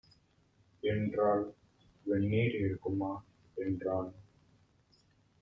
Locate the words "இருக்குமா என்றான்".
2.55-4.13